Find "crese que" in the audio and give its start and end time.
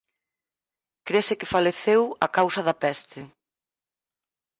1.07-1.51